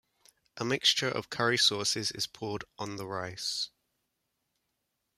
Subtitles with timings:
[0.57, 3.69] A mixture of curry sauces is poured on the rice.